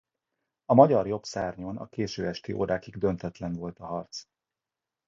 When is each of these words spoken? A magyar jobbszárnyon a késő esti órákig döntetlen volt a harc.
A 0.65 0.73
magyar 0.73 1.07
jobbszárnyon 1.07 1.77
a 1.77 1.87
késő 1.87 2.27
esti 2.27 2.53
órákig 2.53 2.97
döntetlen 2.97 3.53
volt 3.53 3.79
a 3.79 3.85
harc. 3.85 4.25